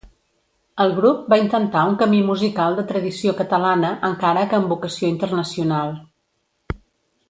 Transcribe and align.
El 0.85 0.93
grup 0.99 1.19
va 1.33 1.37
intentar 1.41 1.83
un 1.91 1.99
camí 1.99 2.23
musical 2.31 2.79
de 2.81 2.87
tradició 2.93 3.37
catalana, 3.43 3.95
encara 4.11 4.49
que 4.53 4.61
amb 4.63 4.75
vocació 4.77 5.15
internacional. 5.17 5.99